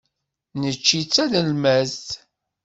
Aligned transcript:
Necci 0.61 0.99
d 1.03 1.05
tanelmadt. 1.13 2.07